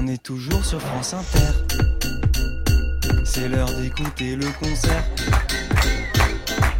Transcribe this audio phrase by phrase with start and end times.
[0.00, 1.76] on est toujours sur France Inter.
[3.24, 5.04] C'est l'heure d'écouter le concert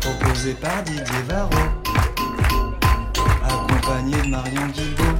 [0.01, 1.51] proposé par Didier Varro,
[3.45, 5.19] accompagné de Marion Guilbault.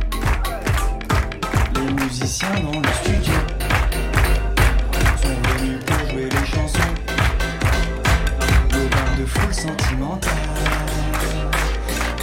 [1.75, 3.35] Les musiciens dans le studio
[5.23, 6.95] sont venus pour jouer les chansons.
[8.73, 10.33] Le bain de foule sentimentale,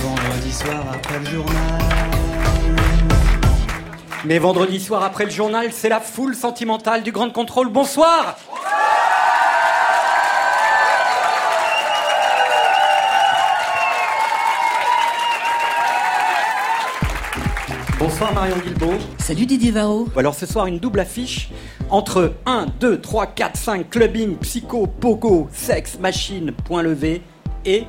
[0.01, 2.17] vendredi soir après le journal.
[4.25, 7.69] Mais vendredi soir après le journal, c'est la foule sentimentale du Grand Contrôle.
[7.69, 8.35] Bonsoir
[17.99, 18.97] Bonsoir Marion Guilbault.
[19.19, 20.07] Salut Didier Varro.
[20.17, 21.49] Alors ce soir, une double affiche
[21.89, 27.21] entre 1, 2, 3, 4, 5, clubbing, psycho, pogo, sexe, machine, point levé
[27.67, 27.85] et,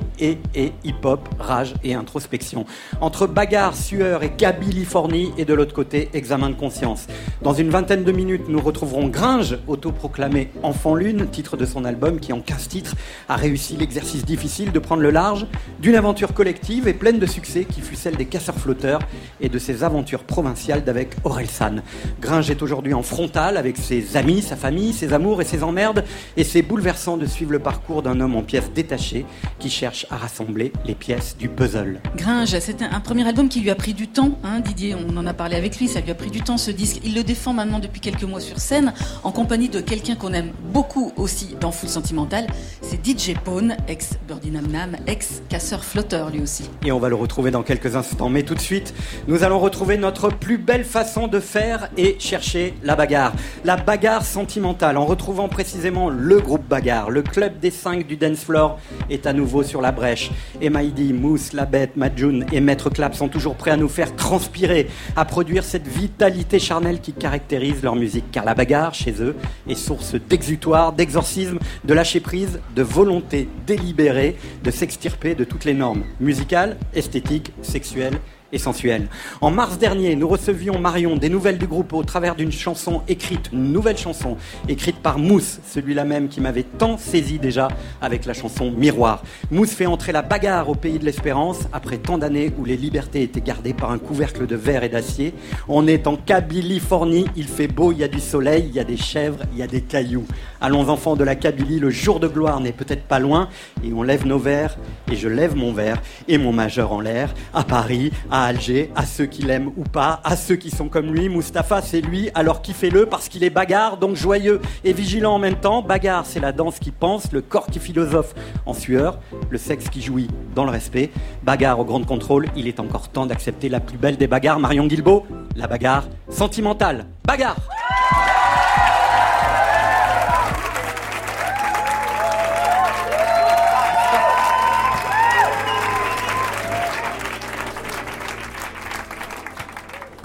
[0.83, 2.65] hip-hop, rage et introspection.
[3.01, 7.07] Entre bagarre, sueur et Californie et de l'autre côté, examen de conscience.
[7.41, 12.19] Dans une vingtaine de minutes, nous retrouverons Gringe, autoproclamé Enfant Lune, titre de son album
[12.19, 12.95] qui en 15 titres
[13.29, 15.47] a réussi l'exercice difficile de prendre le large
[15.79, 18.99] d'une aventure collective et pleine de succès qui fut celle des casseurs flotteurs
[19.39, 21.83] et de ses aventures provinciales d'avec Aurel San.
[22.19, 26.03] Gringe est aujourd'hui en frontal avec ses amis, sa famille, ses amours et ses emmerdes
[26.35, 29.25] et c'est bouleversant de suivre le parcours d'un homme en pièces détachées
[29.57, 32.01] qui cherche à rassembler les pièces du puzzle.
[32.15, 35.17] Gringe, c'est un, un premier album qui lui a pris du temps, hein, Didier, on
[35.17, 37.01] en a parlé avec lui, ça lui a pris du temps ce disque.
[37.03, 40.51] Il le défend maintenant depuis quelques mois sur scène, en compagnie de quelqu'un qu'on aime
[40.73, 42.47] beaucoup aussi dans Full Sentimental,
[42.81, 46.69] c'est DJ Pone, ex Birdie Nam Nam, ex casseur flotteur lui aussi.
[46.85, 48.29] Et on va le retrouver dans quelques instants.
[48.29, 48.93] Mais tout de suite,
[49.27, 53.33] nous allons retrouver notre plus belle façon de faire et chercher la bagarre.
[53.65, 57.09] La bagarre sentimentale, en retrouvant précisément le groupe Bagarre.
[57.09, 60.31] Le club des 5 du dance floor est à nouveau sur la brèche.
[60.61, 64.87] Emaidi, Mousse, La Bête, Majun et Maître Clap sont toujours prêts à nous faire transpirer,
[65.15, 68.31] à produire cette vitalité charnelle qui caractérise leur musique.
[68.31, 69.35] Car la bagarre, chez eux,
[69.67, 75.73] est source d'exutoire, d'exorcisme, de lâcher prise, de volonté délibérée de s'extirper de toutes les
[75.73, 78.19] normes musicales, esthétiques, sexuelles
[78.51, 79.07] et sensuelle.
[79.41, 83.49] En mars dernier, nous recevions Marion des nouvelles du groupe au travers d'une chanson écrite,
[83.53, 84.37] une nouvelle chanson
[84.67, 87.67] écrite par Mousse, celui-là même qui m'avait tant saisi déjà
[88.01, 89.23] avec la chanson Miroir.
[89.51, 93.23] Mousse fait entrer la bagarre au pays de l'espérance après tant d'années où les libertés
[93.23, 95.33] étaient gardées par un couvercle de verre et d'acier.
[95.67, 98.83] On est en Kabylie-Fornie, il fait beau, il y a du soleil, il y a
[98.83, 100.25] des chèvres, il y a des cailloux.
[100.61, 103.49] Allons enfants de la Kabylie, le jour de gloire n'est peut-être pas loin
[103.83, 104.77] et on lève nos verres
[105.11, 108.11] et je lève mon verre et mon majeur en l'air à Paris,
[108.45, 111.29] Alger, à ceux qui l'aiment ou pas, à ceux qui sont comme lui.
[111.29, 115.55] Mustapha, c'est lui, alors kiffez-le parce qu'il est bagarre, donc joyeux et vigilant en même
[115.55, 115.81] temps.
[115.81, 118.33] Bagarre, c'est la danse qui pense, le corps qui philosophe
[118.65, 121.11] en sueur, le sexe qui jouit dans le respect.
[121.43, 124.87] Bagarre au grand contrôle, il est encore temps d'accepter la plus belle des bagarres, Marion
[124.87, 127.05] Guilbault, la bagarre sentimentale.
[127.25, 127.57] Bagarre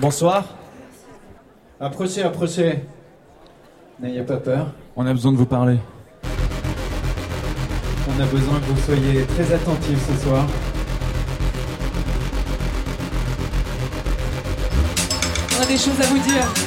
[0.01, 0.45] Bonsoir.
[1.81, 2.85] Approchez, approchez.
[4.01, 4.67] N'ayez pas peur.
[4.97, 5.79] On a besoin de vous parler.
[8.09, 10.47] On a besoin que vous soyez très attentifs ce soir.
[15.59, 16.64] On a des choses à vous dire.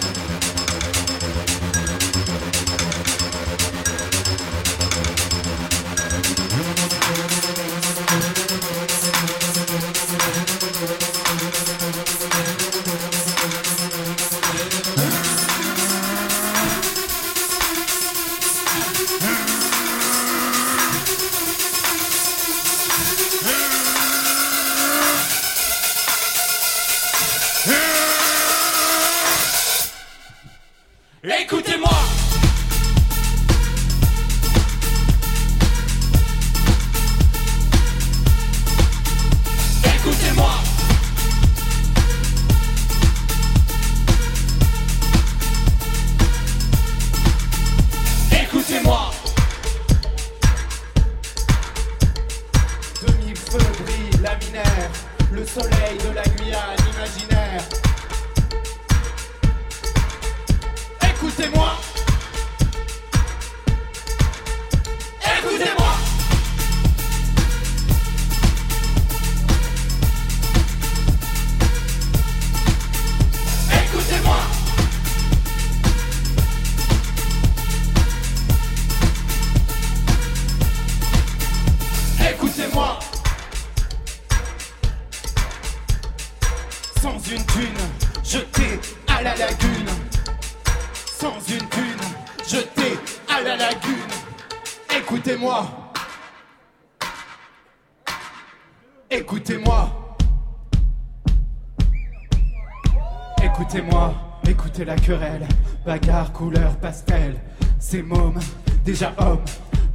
[104.88, 105.46] la querelle,
[105.86, 107.36] bagarre couleur pastel.
[107.78, 108.40] Ces mômes,
[108.86, 109.44] déjà hommes,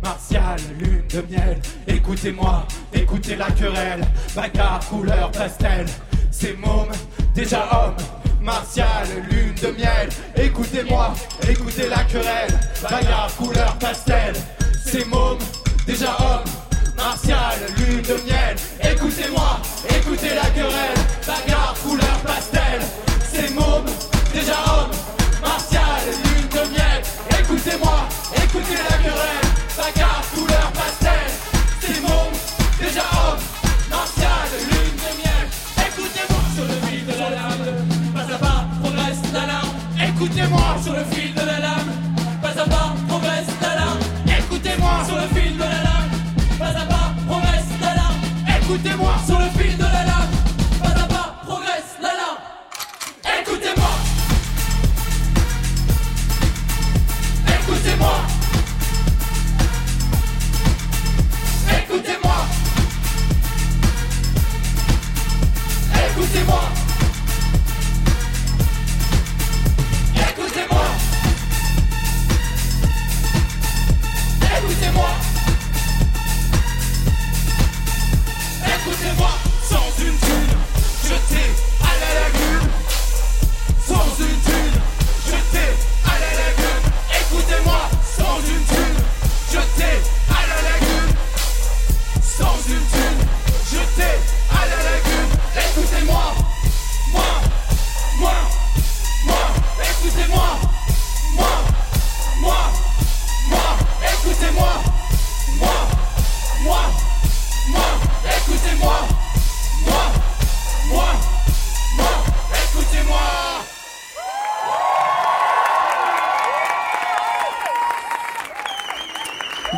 [0.03, 1.61] martial, lune de miel.
[1.87, 4.05] Écoutez-moi, écoutez la querelle,
[4.37, 5.87] bagarre couleur pastel.
[6.31, 6.93] Ces mômes,
[7.35, 7.97] déjà hommes,
[8.43, 10.11] martial, lune de miel.
[10.37, 11.15] Écoutez-moi,
[11.49, 14.35] écoutez la querelle, bagarre couleur pastel.
[14.85, 15.39] Ces mômes,
[15.87, 16.45] déjà hommes,
[16.99, 18.57] martial, lune de miel.
[18.93, 19.59] Écoutez-moi,
[19.89, 21.02] écoutez la querelle.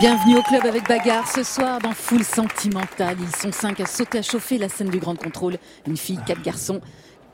[0.06, 1.26] Bienvenue au club avec bagarre.
[1.26, 4.98] Ce soir, dans Full Sentimental, ils sont cinq à sauter à chauffer la scène du
[4.98, 5.56] Grand Contrôle.
[5.86, 6.82] Une fille, quatre garçons.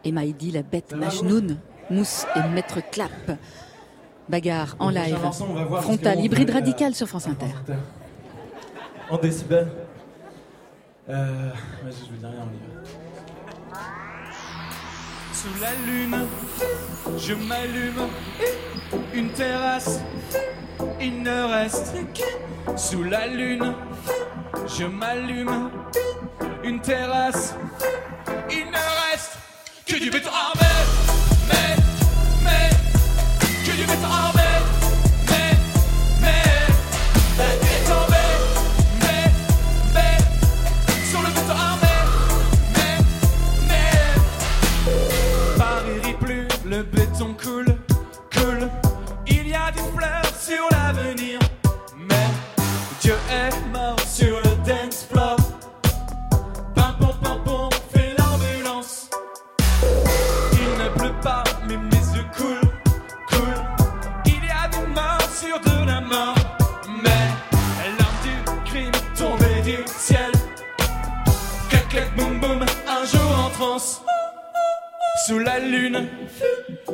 [0.04, 1.56] Et Maïdi, la bête Majnoun,
[1.90, 3.36] Mousse et Maître Clap.
[4.28, 5.18] Bagarre en live.
[5.80, 7.46] Frontal, hybride radical sur France Inter.
[9.10, 9.66] En décibels.
[11.08, 11.50] Euh,
[11.86, 13.09] je vous dis rien en livre
[15.40, 16.28] sous la lune,
[17.16, 18.08] je m'allume
[19.14, 20.00] une terrasse.
[21.00, 21.94] Il ne reste
[22.76, 23.74] sous la lune.
[24.66, 25.70] Je m'allume
[26.62, 27.54] une terrasse.
[28.50, 29.38] Il ne reste
[29.86, 31.19] que du béton armé.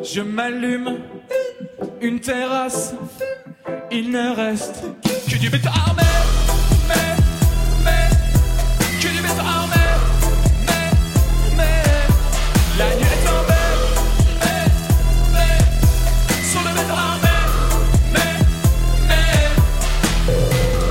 [0.02, 0.98] je m'allume,
[2.00, 2.94] une terrasse,
[3.90, 4.82] il ne reste
[5.28, 6.02] que du béton armé,
[6.88, 6.94] mais,
[7.84, 8.08] mais,
[9.00, 9.74] que du béton armé,
[10.66, 10.90] mais,
[11.56, 11.82] mais,
[12.78, 13.74] la nuit est tombée,
[14.40, 14.66] mais,
[15.32, 15.58] mais,
[16.50, 17.36] sur le béton armé,
[18.12, 18.34] mais,
[19.08, 19.32] mais,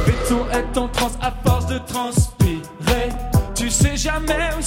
[0.05, 3.09] béton est en transe à force de transpirer,
[3.55, 4.61] tu sais jamais où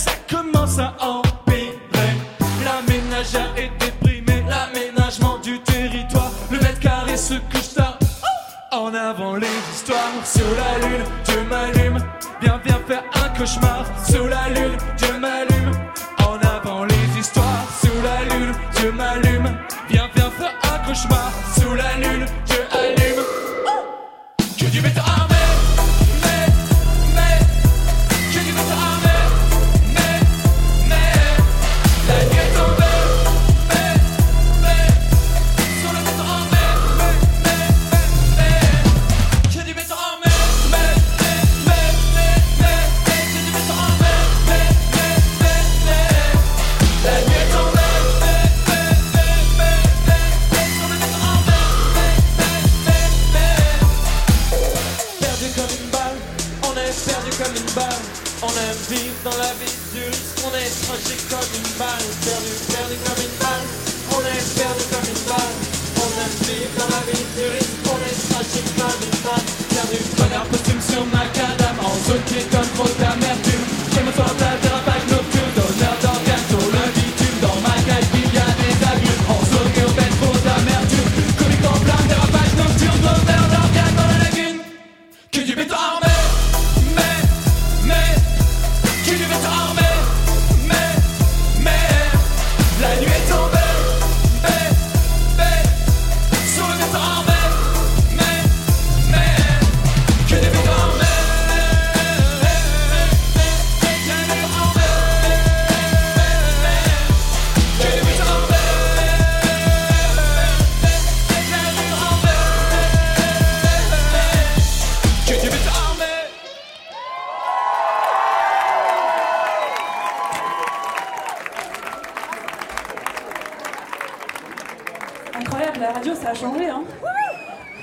[125.38, 126.83] Incroyable, la radio, ça a changé, hein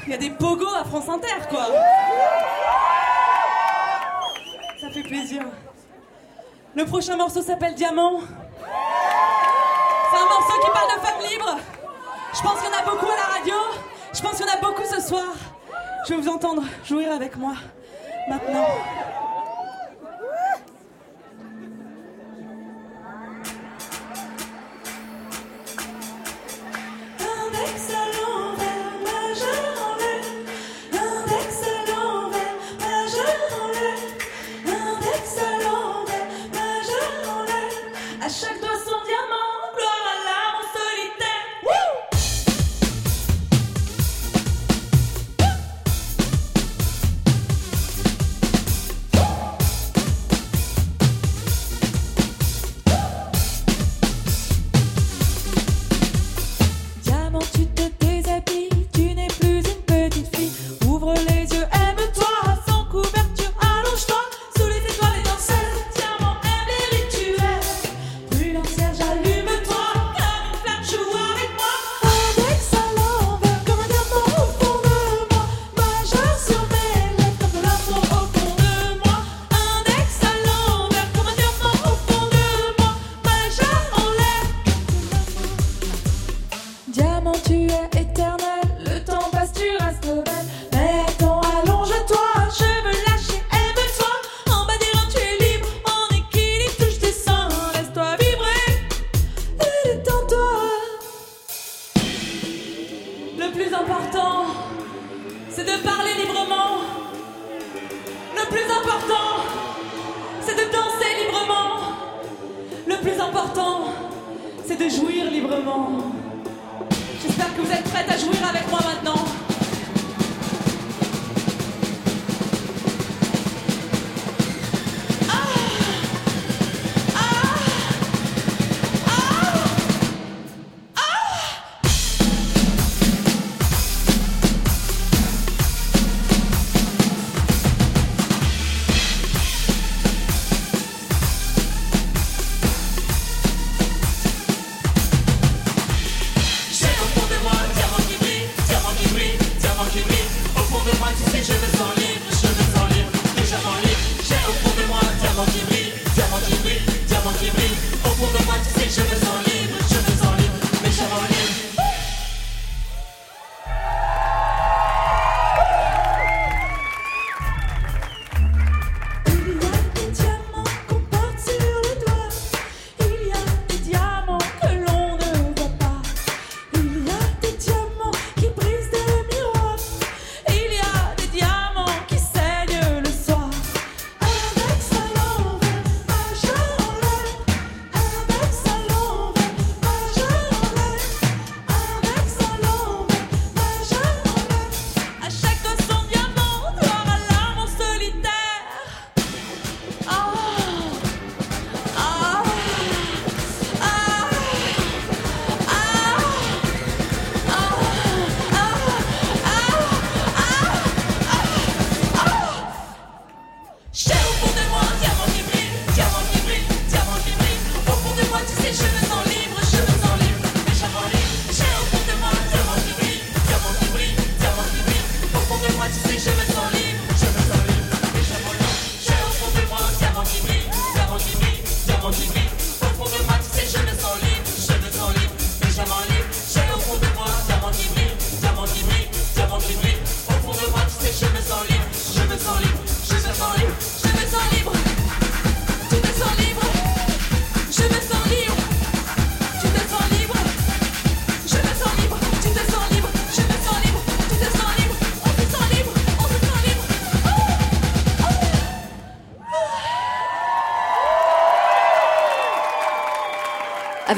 [0.06, 1.68] Il y a des pogos à France Inter, quoi
[4.82, 5.44] Ça fait plaisir.
[6.76, 8.20] Le prochain morceau s'appelle Diamant.
[8.60, 11.58] C'est un morceau qui parle de femmes libres.
[12.34, 13.56] Je pense qu'il y en a beaucoup à la radio.
[14.14, 15.34] Je pense qu'il y en a beaucoup ce soir.
[16.08, 17.54] Je vais vous entendre jouer avec moi.
[18.28, 18.68] Maintenant.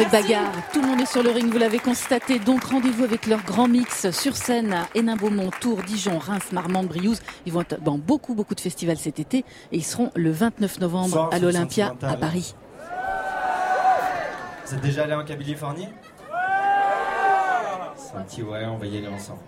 [0.06, 0.38] avec
[0.74, 2.40] Tout le monde est sur le ring, vous l'avez constaté.
[2.40, 7.22] Donc rendez-vous avec leur grand mix sur scène à Hénin-Beaumont, Tours, Dijon, Reims, Marmande, Briouze.
[7.46, 10.80] Ils vont être dans beaucoup, beaucoup de festivals cet été et ils seront le 29
[10.80, 12.56] novembre à l'Olympia à Paris.
[14.66, 15.56] Vous êtes déjà allé en Kabylie
[17.96, 19.40] C'est on va y aller ensemble.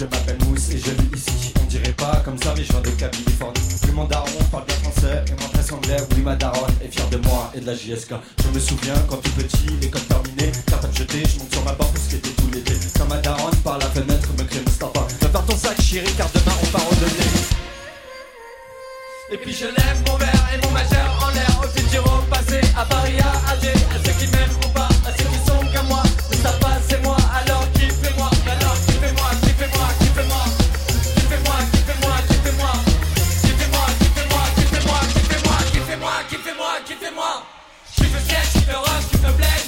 [0.00, 1.52] Je m'appelle Mousse et je vis ici.
[1.60, 3.60] On dirait pas comme ça, mais je viens de Californie.
[3.82, 5.98] Plus mon daron parle bien français et moi presse anglais.
[6.16, 8.14] Oui, ma daronne est fière de moi et de la JSK.
[8.42, 10.52] Je me souviens quand tout petit, l'école terminée.
[10.68, 12.72] Carte à me jeter, je monte sur ma porte pour ce qui était tout l'été.
[12.96, 15.06] Quand ma daronne par la fenêtre me crée Mustapha.
[15.20, 16.94] Prépare ton sac, chérie, car demain on part au.
[19.34, 21.60] Et puis je lève mon verre et mon majeur en l'air.
[21.62, 24.59] Au futur, au passé, à Paris, à AG, à ceux qui m'aiment.
[39.20, 39.59] te plaît.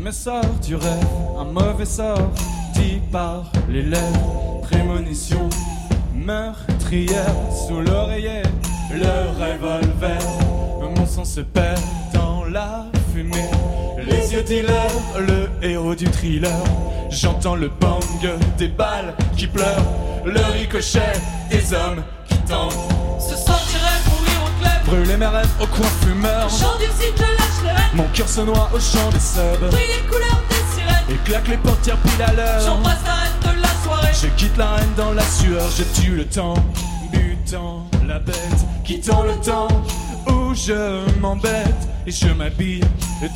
[0.00, 1.06] Me sort du rêve,
[1.38, 2.30] un mauvais sort
[2.74, 5.48] dit par les lèvres, prémonition
[6.14, 7.34] meurtrière
[7.66, 8.42] sous l'oreiller,
[8.92, 9.06] le
[9.38, 10.18] revolver,
[10.96, 11.80] mon sang se perd
[12.14, 13.50] dans la fumée,
[14.06, 16.64] les yeux dealer, le héros du thriller,
[17.10, 18.00] j'entends le bang
[18.56, 19.84] des balles qui pleurent,
[20.24, 21.12] le ricochet
[21.50, 22.76] des hommes qui tentent,
[23.18, 23.60] Ce soir
[24.90, 27.94] brûler mes rêves au coin fumeur, Chant du site, je lâche les rênes.
[27.94, 29.70] mon cœur se noie au chant des subs.
[29.70, 31.04] Brille les couleurs des sirènes.
[31.10, 34.12] Et claque les portières pile à l'heure J'embrasse la reine de la soirée.
[34.20, 36.54] Je quitte la reine dans la sueur Je tue le temps
[37.12, 38.36] Butant la bête
[38.84, 39.68] Quittant le temps
[40.26, 42.82] Où je m'embête Et je m'habille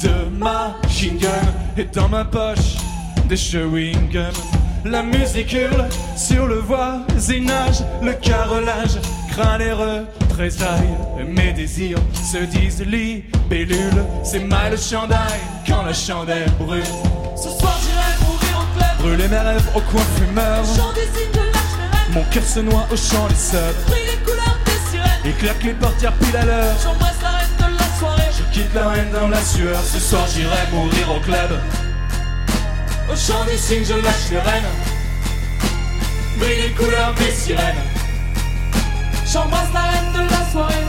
[0.02, 1.28] de machine gun
[1.76, 2.76] Et dans ma poche
[3.28, 4.32] Des chewing gum
[4.84, 5.86] La musique hurle
[6.16, 8.98] sur le voisinage Le carrelage
[9.36, 16.50] craint les représailles Mes désirs se disent libellule C'est mal le chandail quand la chandelle
[16.58, 16.82] brûle.
[17.36, 18.98] Ce soir j'irai mourir au club.
[18.98, 20.64] Brûler mes rêves au coin fumeur.
[20.64, 22.14] Chant du site, je lâche les rênes.
[22.14, 25.24] Mon cœur se noie au chant des subs Brille les couleurs des sirènes.
[25.24, 26.76] Et claque les portières pile à l'heure.
[26.82, 28.30] J'embrasse la reine de la soirée.
[28.38, 29.80] Je quitte la haine dans la sueur.
[29.82, 31.58] Ce soir j'irai mourir au club.
[33.10, 34.72] Au chant des signes je lâche les rênes.
[36.38, 37.93] Brille les couleurs des sirènes
[39.34, 40.86] J'embrasse la reine de la soirée.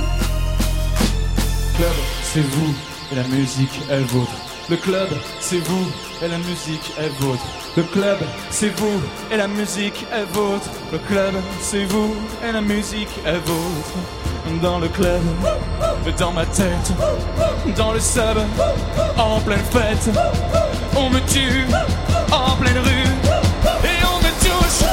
[1.78, 2.76] Club, c'est vous
[3.12, 4.32] et la musique est vôtre
[4.70, 5.88] Le club, c'est vous
[6.22, 7.44] et la musique est vôtre.
[7.76, 8.20] Le club,
[8.52, 10.70] c'est vous et la musique est vôtre.
[10.92, 12.16] Le club, c'est vous
[12.48, 14.62] et la musique est vôtre.
[14.62, 15.24] Dans le club,
[16.20, 16.94] dans ma tête,
[17.76, 18.38] dans le sub,
[19.18, 20.08] en pleine fête,
[20.96, 21.66] on me tue
[22.32, 23.10] en pleine rue
[23.86, 24.88] et on me touche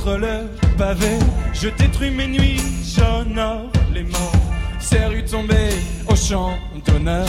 [0.00, 1.18] contre le pavé.
[1.52, 4.32] Je détruis mes nuits, j'honore les morts.
[4.78, 5.74] Ces rues tombées
[6.08, 6.52] au champ
[6.86, 7.26] d'honneur.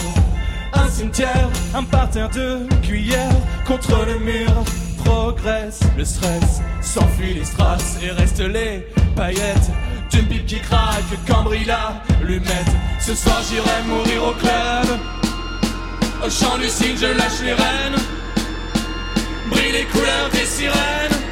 [0.74, 4.52] Un cimetière, un parterre de cuillères contre le mur.
[5.04, 9.72] Progresse le stress, s'enfuit les strass et reste les paillettes
[10.12, 12.72] d'une pipe qui craque quand brille la lumette.
[13.00, 15.00] Ce soir j'irai mourir au club.
[16.24, 18.00] Au chant du cygne, je lâche les rênes.
[19.50, 21.31] Brille les couleurs des sirènes.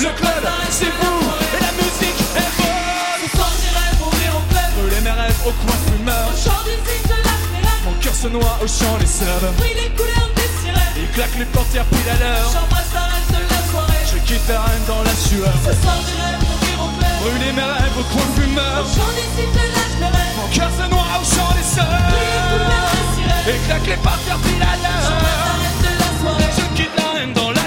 [0.00, 1.20] Le club, c'est vous,
[1.54, 3.18] et la musique est bonne.
[3.24, 4.68] Ce soir j'irai mourir au club.
[4.78, 6.28] Brûler mes rêves au coin fumeur.
[6.38, 7.82] Chant je lâche mes rêves.
[7.84, 9.50] Mon cœur se noie au chant des subs.
[9.58, 10.94] Brille les couleurs des sirènes.
[11.02, 12.46] Il claque les portières pile à l'heure.
[12.54, 14.04] J'embrasse la reine de la soirée.
[14.06, 15.54] Je quitte la reine dans la sueur.
[15.66, 15.98] Ce soir
[16.46, 17.14] mourir au club.
[17.18, 18.82] Brûler mes rêves au coin fumeur.
[18.86, 20.34] Chant je lâche mes rêves.
[20.38, 23.50] Mon cœur se noie au chant des Brille les couleurs des sirènes.
[23.50, 25.58] Et claque les portières pile à J'embrasse la l'heure.
[25.58, 26.52] reine de la soirée.
[26.54, 27.57] Je quitte la haine dans la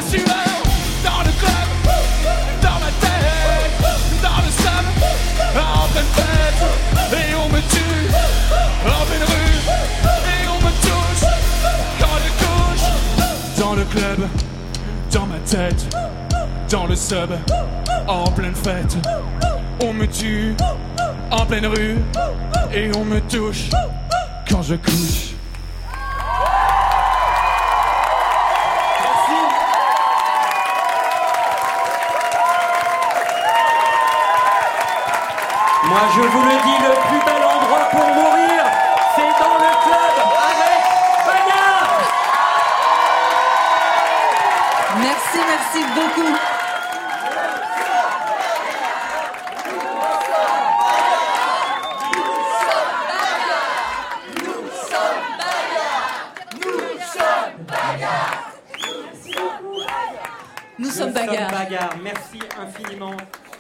[13.92, 14.28] club,
[15.12, 15.86] dans ma tête,
[16.70, 17.32] dans le sub,
[18.08, 18.98] en pleine fête,
[19.84, 20.56] on me tue,
[21.30, 21.98] en pleine rue,
[22.74, 23.70] et on me touche,
[24.50, 25.32] quand je couche.
[35.84, 37.01] Moi, je vous le dis, le
[46.02, 46.38] beaucoup.
[60.80, 61.52] Nous sommes bagarres.
[61.52, 61.96] Bagarre.
[62.04, 63.12] Merci infiniment.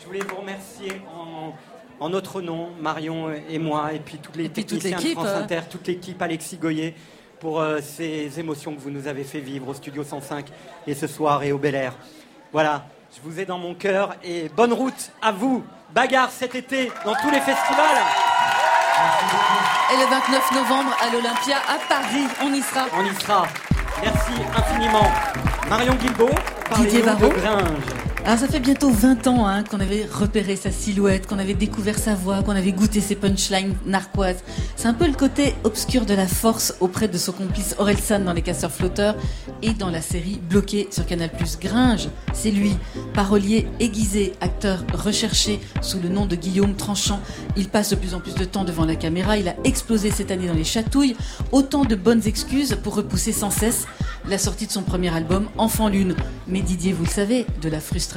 [0.01, 1.54] Je voulais vous remercier en,
[1.99, 5.15] en notre nom, Marion et moi, et puis toutes les Et puis toute techniciens de
[5.15, 5.43] France euh.
[5.43, 6.95] Inter, toute l'équipe Alexis Goyer,
[7.39, 10.47] pour euh, ces émotions que vous nous avez fait vivre au Studio 105
[10.88, 11.95] et ce soir et au Bel Air.
[12.53, 12.83] Voilà,
[13.15, 15.63] je vous ai dans mon cœur et bonne route à vous.
[15.93, 18.01] Bagarre cet été dans tous les festivals.
[19.93, 22.85] Et le 29 novembre à l'Olympia à Paris, on y sera.
[22.97, 23.47] On y sera.
[24.01, 25.09] Merci infiniment.
[25.69, 26.29] Marion Guilbault,
[26.75, 27.27] Didier de.
[27.27, 28.00] Gringe.
[28.23, 31.97] Alors ça fait bientôt 20 ans hein, qu'on avait repéré sa silhouette, qu'on avait découvert
[31.97, 34.43] sa voix, qu'on avait goûté ses punchlines narquoises.
[34.75, 38.34] C'est un peu le côté obscur de la force auprès de son complice Orelsan dans
[38.34, 39.15] Les Casseurs Flotteurs
[39.63, 41.31] et dans la série Bloqué sur Canal+.
[41.60, 42.77] Gringe, c'est lui,
[43.15, 47.21] parolier aiguisé, acteur recherché sous le nom de Guillaume Tranchant.
[47.57, 50.29] Il passe de plus en plus de temps devant la caméra, il a explosé cette
[50.29, 51.15] année dans les chatouilles.
[51.51, 53.88] Autant de bonnes excuses pour repousser sans cesse
[54.29, 56.15] la sortie de son premier album, Enfant Lune.
[56.47, 58.11] Mais Didier, vous le savez, de la frustration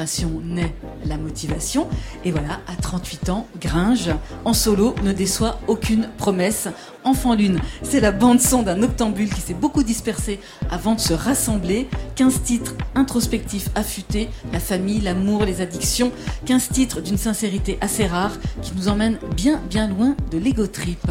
[0.45, 1.89] naît la motivation.
[2.25, 4.11] Et voilà, à 38 ans, Gringe,
[4.45, 6.69] en solo, ne déçoit aucune promesse.
[7.05, 11.89] Enfant Lune, c'est la bande-son d'un octambule qui s'est beaucoup dispersé avant de se rassembler.
[12.17, 16.13] 15 titres introspectifs affûtés, la famille, l'amour, les addictions.
[16.47, 21.07] 15 titres d'une sincérité assez rare qui nous emmène bien, bien loin de l'ego trip.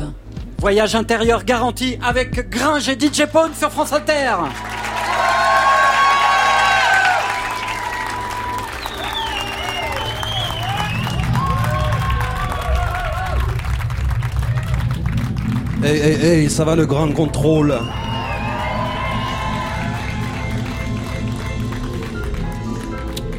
[0.58, 4.36] Voyage intérieur garanti avec Gringe et DJ Pone sur France Inter.
[15.86, 17.78] Hey, hey, hey, ça va le grand contrôle.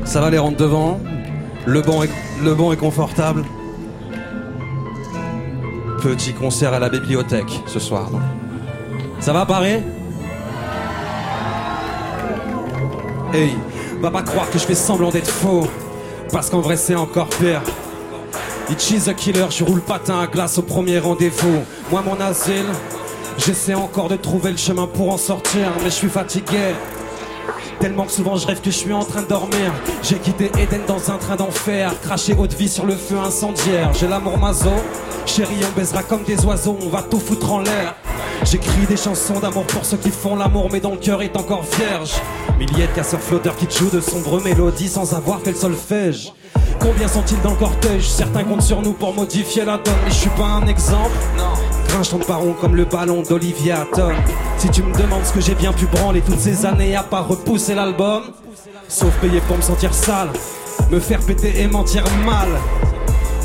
[0.04, 1.00] Ça va les rentes devant.
[1.64, 2.10] Le banc est,
[2.42, 3.44] le banc est confortable.
[6.02, 8.10] Petit concert à la bibliothèque ce soir.
[9.20, 9.82] Ça va Paris?
[13.32, 13.54] Hey,
[14.02, 15.66] va pas croire que je fais semblant d'être faux
[16.30, 17.62] Parce qu'en vrai c'est encore pire.
[18.70, 21.64] Itchy's a killer, je roule patin à glace au premier rendez-vous.
[21.90, 22.64] Moi, mon asile,
[23.36, 26.74] j'essaie encore de trouver le chemin pour en sortir, mais je suis fatigué.
[27.78, 29.72] Tellement que souvent je rêve que je suis en train de dormir.
[30.02, 33.92] J'ai quitté Eden dans un train d'enfer, craché haute vie sur le feu incendiaire.
[33.92, 34.70] J'ai l'amour maso,
[35.26, 37.94] chérie, on baisera comme des oiseaux, on va tout foutre en l'air.
[38.44, 41.64] J'écris des chansons d'amour pour ceux qui font l'amour, mais dont le cœur est encore
[41.78, 42.14] vierge.
[42.58, 46.32] Milliers de casseurs flotteurs qui jouent de sombres mélodies sans avoir fait le solfège.
[46.80, 48.08] Combien sont-ils dans le cortège?
[48.08, 51.16] Certains comptent sur nous pour modifier la donne, mais je suis pas un exemple.
[51.38, 51.63] Grinche
[52.02, 54.14] tombe pas rond comme le ballon d'Olivia Hatton.
[54.58, 57.20] Si tu me demandes ce que j'ai bien pu branler toutes ces années à pas
[57.20, 58.24] repousser l'album,
[58.88, 60.30] sauf payer pour me sentir sale,
[60.90, 62.48] me faire péter et mentir mal.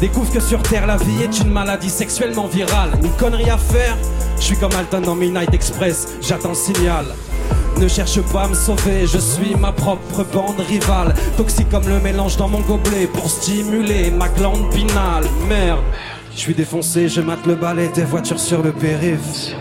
[0.02, 2.92] Découvre que sur Terre la vie est une maladie sexuellement virale.
[3.04, 3.96] Une connerie à faire,
[4.38, 7.06] je suis comme Alton dans Midnight Express, j'attends le signal.
[7.78, 11.14] Ne cherche pas à me sauver, je suis ma propre bande rivale.
[11.38, 15.24] Toxique comme le mélange dans mon gobelet pour stimuler ma glande pinale.
[15.48, 15.80] Merde,
[16.40, 19.54] je suis défoncé, je mate le balai des voitures sur le périph'.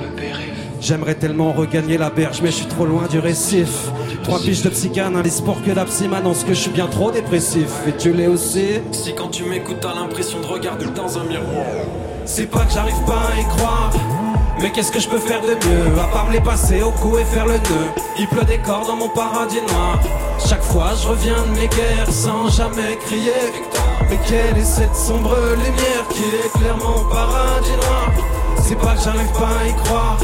[0.81, 3.91] J'aimerais tellement regagner la berge, mais je suis trop loin du récif.
[4.23, 7.69] Trois piges de psychanalyse pour que la psy m'annonce que je suis bien trop dépressif.
[7.89, 8.75] Et tu l'es aussi?
[8.93, 11.67] Si quand tu m'écoutes, t'as l'impression de regarder dans un miroir.
[12.25, 13.93] C'est pas que j'arrive pas à y croire.
[14.63, 15.99] Mais qu'est-ce que je peux faire de mieux?
[15.99, 18.87] À part me les passer au cou et faire le nœud Il pleut des corps
[18.87, 20.01] dans mon paradis noir
[20.49, 24.97] Chaque fois je reviens de mes guerres sans jamais crier victoire Mais quelle est cette
[24.97, 28.11] sombre lumière qui éclaire mon paradis noir.
[28.63, 30.19] C'est pas que j'arrive pas à y croire.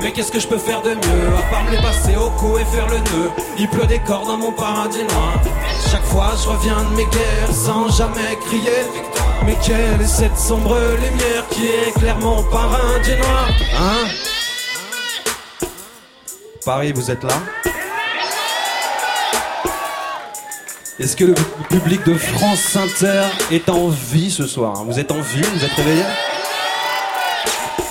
[0.00, 2.58] Mais qu'est-ce que je peux faire de mieux À part me les passer au cou
[2.58, 3.30] et faire le nœud?
[3.56, 5.40] Il pleut des corps dans mon paradis noir.
[5.90, 8.82] Chaque fois je reviens de mes guerres sans jamais crier
[9.46, 13.48] Mais quelle est cette sombre lumière qui éclaire mon paradis noir?
[13.78, 14.08] Hein?
[16.64, 17.34] Paris, vous êtes là?
[20.98, 21.34] Est-ce que le
[21.70, 25.72] public de France Inter est en vie ce soir Vous êtes en vie Vous êtes
[25.72, 26.04] réveillés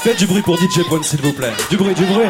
[0.03, 1.51] Faites du bruit pour DJ Pone, s'il vous plaît.
[1.71, 2.27] Du bruit, du bruit.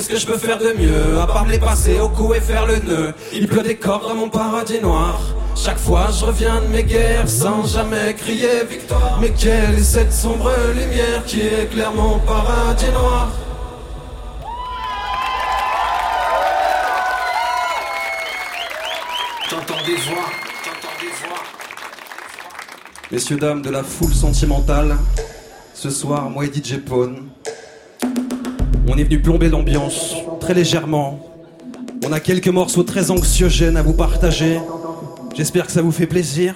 [0.00, 2.40] Qu'est-ce que je peux faire de mieux À part me les passer au cou et
[2.40, 3.12] faire le nœud?
[3.34, 5.20] Il pleut des cordes dans mon paradis noir.
[5.54, 9.18] Chaque fois je reviens de mes guerres sans jamais crier victoire.
[9.20, 13.28] Mais quelle est cette sombre lumière qui éclaire mon paradis noir?
[19.50, 20.30] T'entends des voix,
[20.64, 21.42] t'entends des voix.
[23.10, 24.96] Messieurs, dames de la foule sentimentale,
[25.74, 27.28] ce soir, moi et DJ Pone,
[28.90, 31.20] on est venu plomber l'ambiance très légèrement.
[32.04, 34.58] On a quelques morceaux très anxiogènes à vous partager.
[35.36, 36.54] J'espère que ça vous fait plaisir.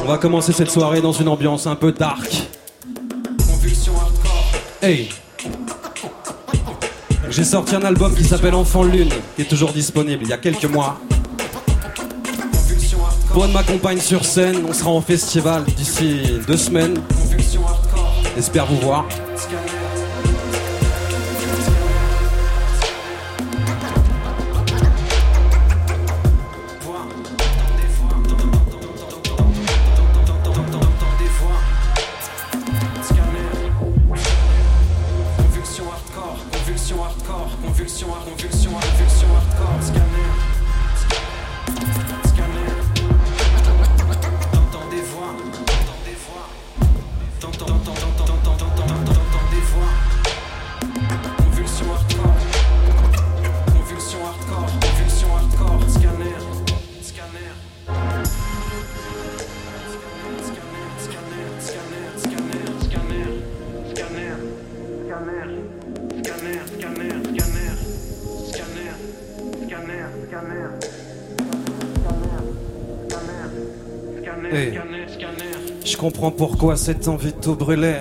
[0.00, 2.48] On va commencer cette soirée dans une ambiance un peu dark.
[4.80, 5.08] Hey
[7.30, 10.38] J'ai sorti un album qui s'appelle Enfant Lune, qui est toujours disponible il y a
[10.38, 11.00] quelques mois.
[13.34, 17.00] Bonne m'accompagne sur scène, on sera en festival d'ici deux semaines.
[18.36, 19.04] J'espère vous voir.
[76.18, 77.98] Comprends pourquoi cette envie tout brûler.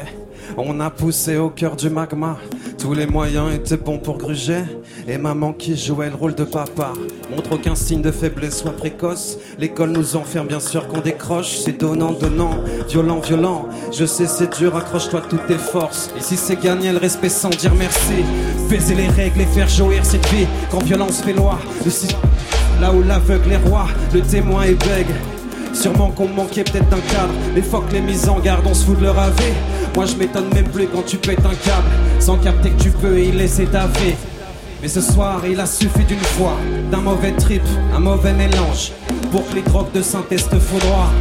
[0.58, 2.38] On a poussé au cœur du magma.
[2.80, 4.64] Tous les moyens étaient bons pour gruger.
[5.08, 6.94] Et maman qui jouait le rôle de papa
[7.30, 9.38] montre aucun signe de faiblesse soit précoce.
[9.60, 11.58] L'école nous enferme, bien sûr qu'on décroche.
[11.64, 12.56] C'est donnant, donnant,
[12.90, 13.68] violent, violent.
[13.96, 16.10] Je sais, c'est dur, accroche-toi toutes tes forces.
[16.18, 18.24] Ici, c'est gagner le respect sans dire merci.
[18.68, 20.48] Baiser les règles et faire jouir cette vie.
[20.72, 22.08] Quand violence fait loi, le si-
[22.82, 25.14] là où l'aveugle est roi, le témoin est bègue.
[25.80, 28.98] Sûrement qu'on manquait peut-être d'un cadre, mais fuck les mises en garde, on se fout
[28.98, 29.54] de leur avis.
[29.96, 31.88] Moi je m'étonne même plus quand tu pètes un câble,
[32.20, 34.16] sans capter que tu peux y laisser ta vie.
[34.82, 36.58] Mais ce soir, il a suffi d'une fois,
[36.90, 37.62] d'un mauvais trip,
[37.96, 38.92] un mauvais mélange,
[39.32, 41.12] pour que les drogues de synthèse te foudroient.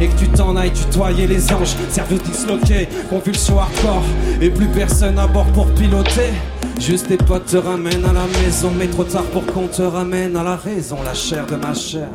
[0.00, 4.02] Et que tu t'en ailles tutoyer les anges, cerveau disloqué, convulsion hardcore,
[4.40, 6.32] et plus personne à bord pour piloter.
[6.80, 10.36] Juste tes potes te ramènent à la maison, mais trop tard pour qu'on te ramène
[10.36, 12.08] à la raison, la chair de ma chair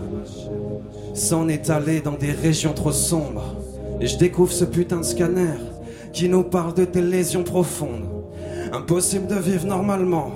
[1.13, 3.56] s'en est allé dans des régions trop sombres.
[4.00, 5.58] Et je découvre ce putain de scanner
[6.13, 8.06] qui nous parle de tes lésions profondes.
[8.74, 10.32] Impossible de vivre normalement.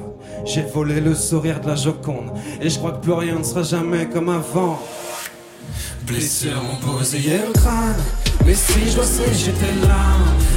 [0.46, 3.64] J'ai volé le sourire de la Joconde et je crois que plus rien ne sera
[3.64, 4.80] jamais comme avant.
[6.06, 7.96] Blessures m'ont posé le crâne.
[8.46, 10.06] Mais si je dois j'étais là,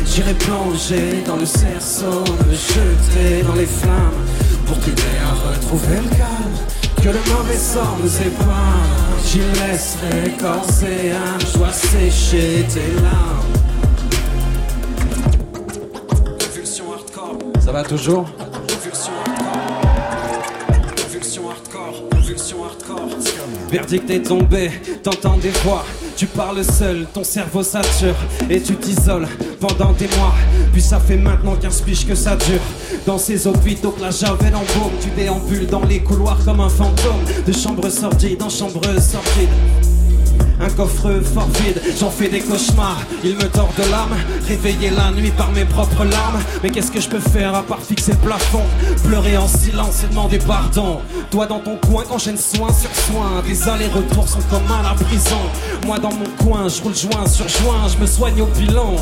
[0.04, 4.26] j'irai plonger dans le cerceau, me jeter dans les flammes
[4.66, 7.02] pour t'aider à retrouver le calme.
[7.02, 12.92] Que le mauvais sort nous épargne, j'y laisserai corps et âme, je dois sécher tes
[13.02, 13.52] larmes.
[16.38, 17.38] Convulsion hardcore.
[17.60, 19.68] Ça va toujours Convulsion hardcore.
[20.96, 22.08] Convulsion hardcore.
[22.10, 23.08] Convulsion hardcore.
[23.70, 24.70] Verdict est tombé,
[25.02, 25.84] t'entends des voix.
[26.18, 28.16] Tu parles seul, ton cerveau sature
[28.50, 29.28] et tu t'isoles
[29.60, 30.34] pendant des mois.
[30.72, 32.58] Puis ça fait maintenant 15 piges que ça dure.
[33.06, 37.22] Dans ces hôpitaux que la javel embaume, tu déambules dans les couloirs comme un fantôme.
[37.46, 39.87] De chambre sordides en chambre sordides.
[40.60, 43.02] Un coffre fort vide, j'en fais des cauchemars.
[43.22, 44.16] Il me tord de l'âme,
[44.46, 46.40] réveillé la nuit par mes propres larmes.
[46.62, 48.64] Mais qu'est-ce que je peux faire à part fixer le plafond?
[49.04, 51.00] Pleurer en silence et demander pardon.
[51.30, 53.42] Toi dans ton coin, enchaîne soin sur soin.
[53.46, 55.38] Des allers-retours sont comme à la prison.
[55.86, 58.96] Moi dans mon coin, je roule joint sur joint, je me soigne au bilan.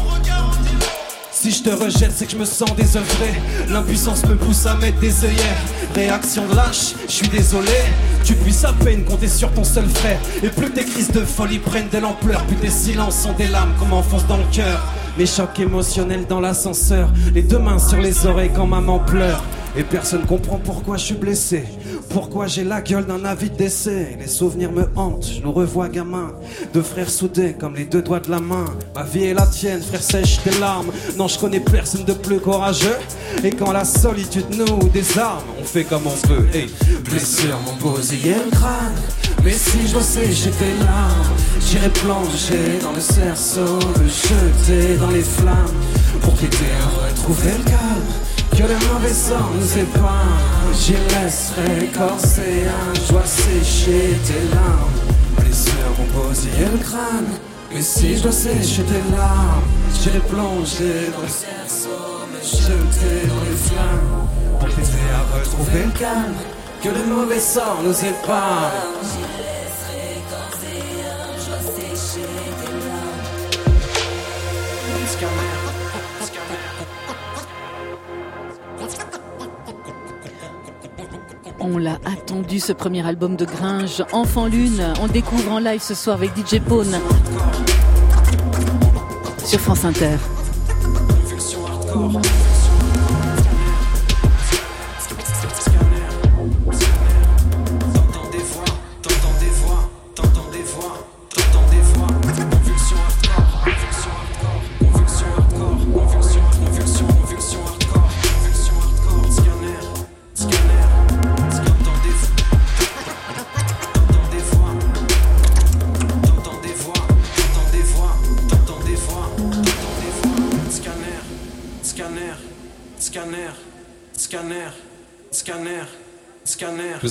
[1.38, 3.34] Si je te rejette, c'est que je me sens désœuvré.
[3.68, 5.60] L'impuissance me pousse à mettre des œillères.
[5.94, 7.76] Réaction lâche, je suis désolé.
[8.24, 10.18] Tu puisses à peine compter sur ton seul frère.
[10.42, 13.74] Et plus tes crises de folie prennent de l'ampleur, plus tes silences sont des lames
[13.78, 14.80] qu'on m'enfonce dans le cœur.
[15.18, 19.44] Mes chocs émotionnels dans l'ascenseur, les deux mains sur les oreilles quand maman pleure.
[19.76, 21.64] Et personne comprend pourquoi je suis blessé.
[22.10, 25.88] Pourquoi j'ai la gueule d'un avis de décès Les souvenirs me hantent, je nous revois
[25.88, 26.32] gamin
[26.72, 28.64] Deux frères soudés comme les deux doigts de la main.
[28.94, 30.90] Ma vie est la tienne, frère sèche tes larmes.
[31.16, 32.96] Non je connais personne de plus courageux.
[33.44, 36.46] Et quand la solitude nous désarme On fait comme on peut.
[36.54, 36.70] Hey.
[37.04, 37.58] Blessure
[38.12, 38.94] hier le crâne
[39.44, 41.36] Mais si je sécher tes larmes.
[41.60, 45.74] J'irai plonger dans le cerceau Me jeter dans les flammes.
[46.22, 50.74] Pour t'aider à retrouver le calme que le mauvais sort nous épargne.
[50.74, 54.90] J'y laisserai âme Je dois sécher tes larmes.
[55.38, 57.26] Blessures m'ont posé le crâne.
[57.72, 59.64] Mais si je dois sécher tes larmes
[60.00, 61.88] J'irai plonger dans le cerceau
[62.32, 64.28] Me jeter dans les flammes.
[64.58, 66.34] Pour t'aider à retrouver le calme
[66.82, 69.35] Que le mauvais sort nous épargne
[81.68, 84.94] On l'a attendu ce premier album de Gringe, Enfant Lune.
[85.02, 86.96] On découvre en live ce soir avec DJ Pone
[89.44, 90.16] sur France Inter.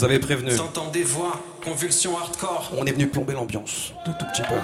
[0.07, 0.51] Vous prévenu.
[1.03, 2.71] Voix, convulsion hardcore.
[2.77, 4.55] On est venu plomber l'ambiance, tout tout petit peu.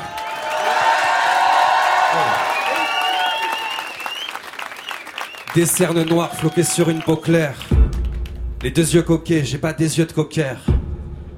[5.55, 7.57] Des cernes noires floquées sur une peau claire.
[8.61, 10.55] Les deux yeux coquets, j'ai pas des yeux de cocker.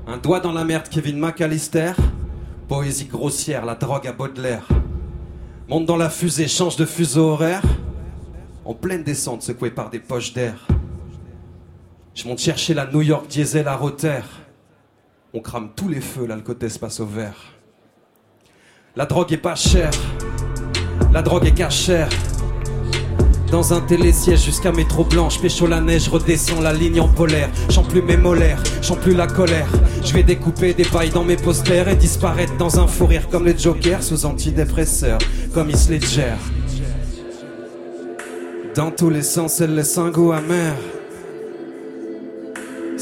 [0.05, 1.93] Un doigt dans la merde, Kevin McAllister.
[2.67, 4.67] Poésie grossière, la drogue à Baudelaire.
[5.67, 7.61] Monte dans la fusée, change de fuseau horaire.
[8.65, 10.67] En pleine descente, secoué par des poches d'air.
[12.15, 14.21] Je monte chercher la New York diesel à Rotter.
[15.33, 17.55] On crame tous les feux, l'alcotesse passe au vert.
[18.95, 19.89] La drogue est pas chère.
[21.11, 22.09] La drogue est cachère.
[23.49, 27.49] Dans un télésiège jusqu'à métro blanche, pécho la neige, redescends la ligne en polaire.
[27.71, 29.67] Chant plus mes molaires, chant plus la colère.
[30.03, 33.45] Je vais découper des pailles dans mes posters et disparaître dans un fou rire comme
[33.45, 35.19] les jokers sous antidépresseurs,
[35.51, 36.35] comme Heath Ledger.
[38.75, 40.75] Dans tous les sens, elle laisse un goût amer.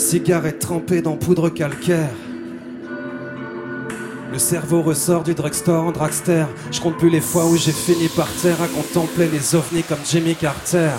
[0.02, 2.10] Cigarette trempée dans poudre calcaire.
[4.32, 6.46] Le cerveau ressort du drugstore en dragster.
[6.72, 10.00] Je compte plus les fois où j'ai fini par terre à contempler les ovnis comme
[10.04, 10.90] Jimmy Carter.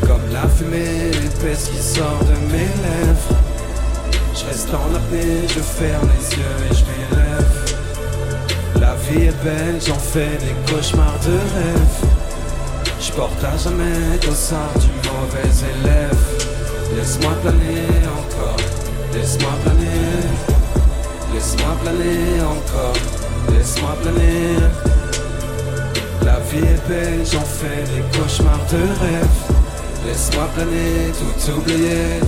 [0.00, 3.38] Comme la fumée épaisse qui sort de mes lèvres.
[4.34, 7.76] Je reste en apnée, je ferme les yeux et je m'élève.
[8.80, 12.10] La vie est belle, j'en fais des cauchemars de rêve.
[13.00, 15.48] Je porte à jamais dossard du mauvais
[15.80, 16.33] élève.
[16.92, 18.56] Laisse-moi planer encore,
[19.12, 20.54] laisse-moi planer.
[21.32, 22.96] Laisse-moi planer encore,
[23.52, 24.56] laisse-moi planer.
[26.24, 29.28] La vie est belle, j'en fais des cauchemars de rêve.
[30.06, 32.20] Laisse-moi planer, tout oublier.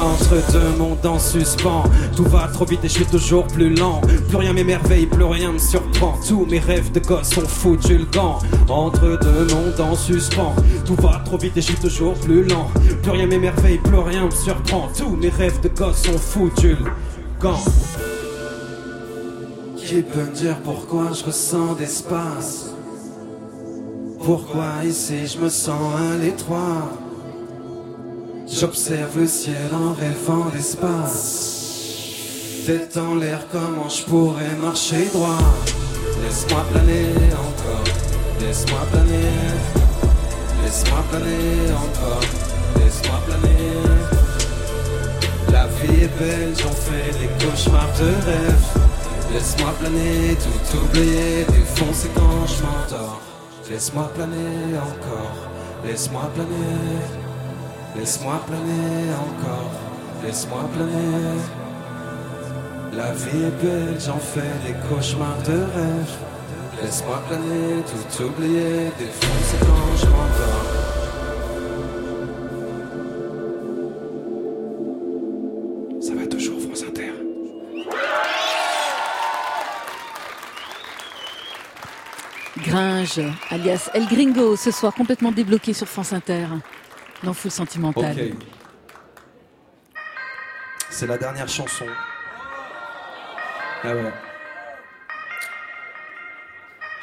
[0.00, 4.00] Entre deux mondes en suspens, tout va trop vite et je suis toujours plus lent.
[4.28, 6.18] Plus rien m'émerveille, plus rien me surprend.
[6.26, 8.38] Tous mes rêves de gosse sont foutus le gant.
[8.68, 10.54] Entre deux mondes en suspens,
[10.84, 12.68] tout va trop vite et je suis toujours plus lent.
[13.02, 14.88] Plus rien m'émerveille, plus rien me surprend.
[14.96, 16.90] Tous mes rêves de gosse sont foutus le
[17.40, 17.60] gant.
[19.76, 22.70] Qui peut me dire pourquoi je ressens d'espace?
[24.24, 26.90] Pourquoi ici je me sens à l'étroit?
[28.56, 31.64] J'observe le ciel en rêvant d'espace
[32.64, 35.40] Tête en l'air, comment je pourrais marcher droit?
[36.22, 37.84] Laisse-moi planer encore,
[38.40, 39.32] laisse-moi planer.
[40.62, 42.22] Laisse-moi planer encore,
[42.76, 43.74] laisse-moi planer.
[45.50, 48.66] La vie est belle, j'en fais des cauchemars de rêve.
[49.32, 53.20] Laisse-moi planer, tout oublier, défoncer quand je m'endors.
[53.68, 55.36] Laisse-moi planer encore,
[55.84, 57.23] laisse-moi planer.
[57.96, 59.70] Laisse-moi planer encore,
[60.24, 61.38] laisse-moi planer.
[62.92, 66.16] La vie est belle, j'en fais des cauchemars de rêve.
[66.82, 70.66] Laisse-moi planer, tout oublier, défoncer quand je m'endors.
[76.00, 77.12] Ça va toujours, France Inter.
[82.58, 83.20] Gringe,
[83.50, 86.46] alias El Gringo, ce soir complètement débloqué sur France Inter,
[87.24, 88.16] dans Full Sentimental.
[90.90, 91.86] C'est la dernière chanson.
[93.82, 93.88] Ah.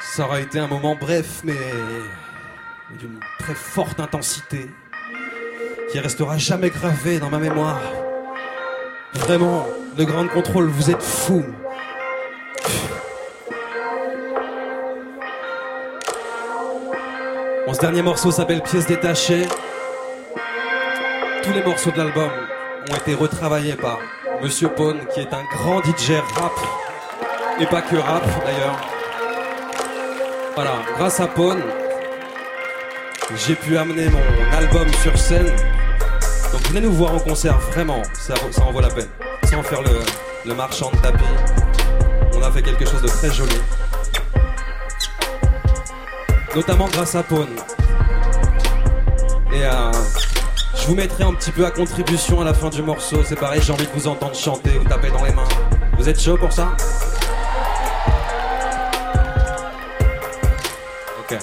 [0.00, 1.54] Ça aura été un moment bref, mais
[2.98, 4.70] d'une très forte intensité,
[5.90, 7.80] qui restera jamais gravé dans ma mémoire.
[9.14, 9.66] Vraiment,
[9.96, 11.44] le grand contrôle, vous êtes fous.
[17.82, 19.48] Ce dernier morceau s'appelle Pièces détachées.
[21.42, 22.30] Tous les morceaux de l'album
[22.88, 23.98] ont été retravaillés par
[24.40, 26.52] Monsieur Pone, qui est un grand DJ rap,
[27.58, 28.80] et pas que rap d'ailleurs.
[30.54, 31.60] Voilà, grâce à Pone,
[33.34, 35.50] j'ai pu amener mon album sur scène.
[36.52, 38.34] Donc venez nous voir en concert, vraiment, ça,
[38.64, 39.08] en vaut la peine.
[39.50, 39.80] Sans faire
[40.44, 41.24] le, marchand de tapis,
[42.34, 43.56] on a fait quelque chose de très joli.
[46.54, 47.56] Notamment grâce à Pone.
[49.52, 49.92] Et euh,
[50.82, 53.22] je vous mettrai un petit peu à contribution à la fin du morceau.
[53.24, 55.48] C'est pareil, j'ai envie de vous entendre chanter ou taper dans les mains.
[55.96, 56.76] Vous êtes chaud pour ça
[61.20, 61.38] Ok.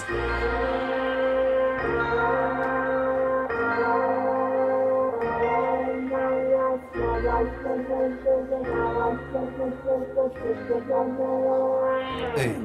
[12.35, 12.55] Hey.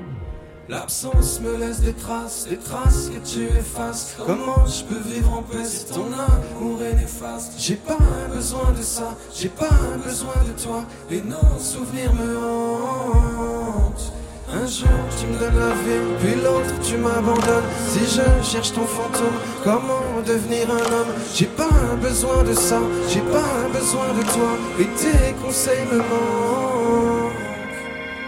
[0.66, 4.16] L'absence me laisse des traces, des traces que tu effaces.
[4.26, 7.52] Comment je peux vivre en paix si ton amour est néfaste?
[7.58, 7.98] J'ai pas
[8.34, 9.68] besoin de ça, j'ai pas
[10.02, 10.84] besoin de toi.
[11.10, 14.12] Et nos souvenirs me hantent.
[14.54, 14.88] Un jour
[15.20, 17.64] tu me donnes la vie, puis l'autre tu m'abandonnes.
[17.90, 21.12] Si je cherche ton fantôme, comment devenir un homme?
[21.34, 21.68] J'ai pas
[22.00, 24.56] besoin de ça, j'ai pas besoin de toi.
[24.80, 26.63] Et tes conseils me manquent.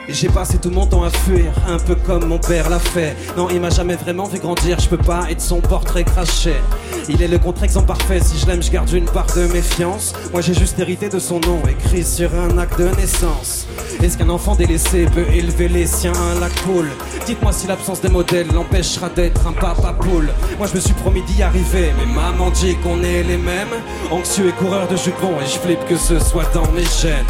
[0.09, 3.17] J'ai passé tout mon temps à fuir, un peu comme mon père l'a fait.
[3.37, 6.55] Non, il m'a jamais vraiment vu grandir, je peux pas être son portrait craché.
[7.09, 10.15] Il est le contre-exemple parfait, si je l'aime, je garde une part de méfiance.
[10.33, 13.67] Moi j'ai juste hérité de son nom, écrit sur un acte de naissance.
[14.01, 16.89] Est-ce qu'un enfant délaissé peut élever les siens à la cool?
[17.27, 20.31] Dites-moi si l'absence des modèles l'empêchera d'être un papa poule.
[20.57, 23.75] Moi je me suis promis d'y arriver, mais maman dit qu'on est les mêmes.
[24.13, 27.27] Anxieux et coureur de jupons, et je flippe que ce soit dans mes gènes.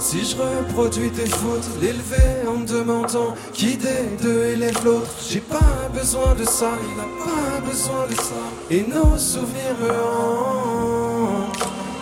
[0.00, 5.40] Si je reproduis tes fautes, l'élever en me demandant qui des deux élève l'autre, j'ai
[5.40, 8.40] pas besoin de ça, il a pas besoin de ça.
[8.70, 9.90] Et nos souvenirs me.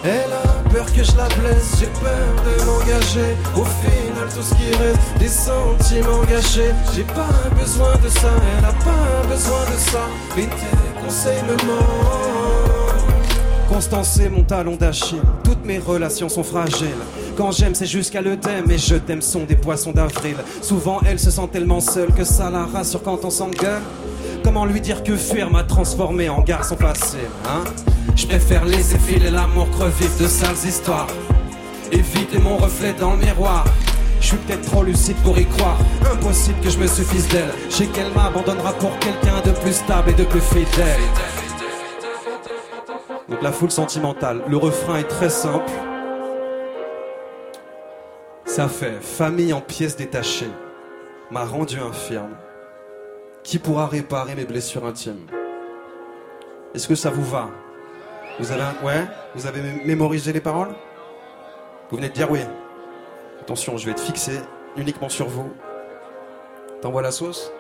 [0.05, 3.36] Elle a peur que je la blesse, j'ai peur de m'engager.
[3.57, 6.72] Au final, tout ce qui reste, des sentiments gâchés.
[6.94, 10.07] J'ai pas besoin de ça, elle a pas besoin de ça.
[10.36, 12.28] Mais tes conseils me manquent.
[13.68, 15.20] Constance c'est mon talon d'Achille.
[15.44, 16.88] Toutes mes relations sont fragiles.
[17.39, 18.68] Quand j'aime, c'est jusqu'à le thème.
[18.68, 20.34] Et je t'aime sont des poissons d'avril.
[20.61, 23.80] Souvent, elle se sent tellement seule que ça la rassure quand on s'engueule.
[24.43, 27.62] Comment lui dire que fuir m'a transformé en garçon facile, hein?
[28.16, 31.07] Je préfère laisser filer l'amour crevif de sales histoires.
[31.93, 33.64] Éviter mon reflet dans le miroir.
[34.20, 35.78] Je suis peut-être trop lucide pour y croire.
[36.12, 37.53] Impossible que je me suffise d'elle.
[37.70, 40.99] Je sais qu'elle m'abandonnera pour quelqu'un de plus stable et de plus fidèle.
[43.28, 44.43] Donc la foule sentimentale.
[44.49, 45.70] Le refrain est très simple.
[48.59, 50.50] Ça fait famille en pièces détachées
[51.30, 52.36] m'a rendu infirme.
[53.44, 55.28] Qui pourra réparer mes blessures intimes?
[56.74, 57.50] Est-ce que ça vous va?
[58.40, 58.64] Vous avez
[59.36, 60.74] Vous avez mé- mémorisé les paroles?
[61.88, 62.40] Vous venez de dire oui.
[63.40, 64.40] Attention, je vais être fixé
[64.76, 65.52] uniquement sur vous.
[66.82, 67.52] T'envoies la sauce?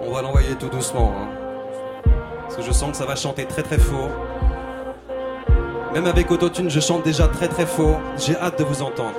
[0.00, 1.12] On va l'envoyer tout doucement.
[1.14, 1.28] hein.
[2.44, 4.08] Parce que je sens que ça va chanter très très faux.
[5.94, 7.96] Même avec autotune, je chante déjà très très faux.
[8.18, 9.14] J'ai hâte de vous entendre.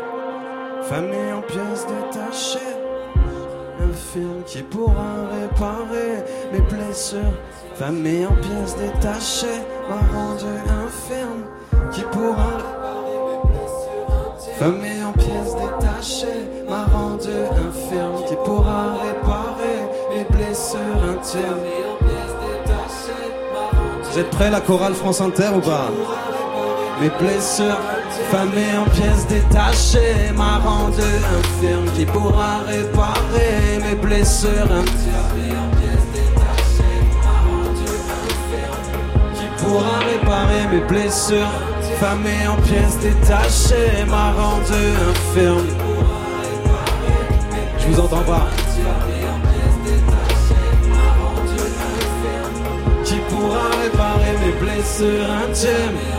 [0.84, 2.60] Famille en pièces détachées,
[3.82, 7.20] un film qui pourra réparer mes blessures.
[7.76, 10.46] Famille en pièces détachées m'a rendu
[10.86, 11.44] infirme,
[11.92, 12.58] qui pourra
[14.58, 19.80] Famille en pièces détachées m'a rendu infirme, qui pourra réparer
[20.16, 21.64] mes blessures intimes.
[24.04, 25.90] Vous êtes prêts la chorale France Inter ou pas?
[27.02, 27.80] Mes blessures,
[28.30, 31.86] famille en pièces détachées, m'a rendu infirme.
[31.96, 34.50] Qui pourra réparer mes blessures
[39.34, 41.52] Qui pourra réparer mes blessures
[42.00, 44.74] Famille en pièces détachées, m'a rendu
[45.10, 45.68] infirme.
[47.78, 48.48] Je vous entends pas.
[53.04, 56.19] Qui pourra réparer mes blessures intimes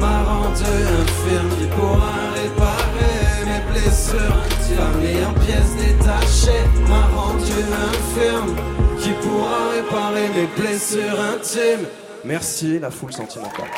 [0.00, 0.62] m'a rendu
[1.02, 4.40] infirme Qui pourra réparer mes blessures
[4.76, 7.52] Famille en pièces détachées m'a rendu
[7.90, 8.56] infirme
[9.00, 11.86] Qui pourra réparer mes blessures intimes
[12.24, 13.70] Merci la foule sentimentale.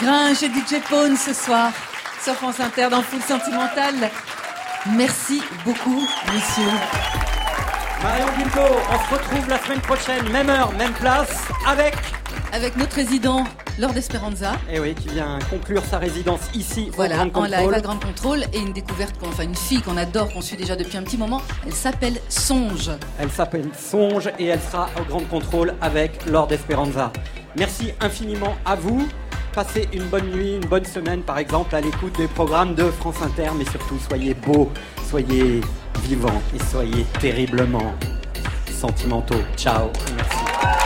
[0.00, 1.70] Gringe et DJ Pone ce soir
[2.22, 4.10] sur France Inter dans Foule Sentimentale.
[4.96, 7.21] Merci beaucoup, messieurs.
[8.02, 11.94] Marion Guilbault, on se retrouve la semaine prochaine, même heure, même place, avec,
[12.52, 13.44] Avec notre résident,
[13.78, 14.52] Lord Esperanza.
[14.70, 17.74] et oui, qui vient conclure sa résidence ici Voilà, au Grand en live Contrôle.
[17.74, 20.98] à Grand Contrôle et une découverte, enfin une fille qu'on adore, qu'on suit déjà depuis
[20.98, 21.40] un petit moment.
[21.64, 22.90] Elle s'appelle Songe.
[23.20, 27.12] Elle s'appelle Songe et elle sera au Grand Contrôle avec Lord Esperanza.
[27.56, 29.06] Merci infiniment à vous.
[29.54, 33.20] Passez une bonne nuit, une bonne semaine par exemple à l'écoute des programmes de France
[33.22, 34.70] Inter, mais surtout soyez beaux,
[35.08, 35.60] soyez
[36.04, 37.94] vivants et soyez terriblement
[38.70, 39.42] sentimentaux.
[39.56, 39.90] Ciao.
[40.16, 40.81] Merci.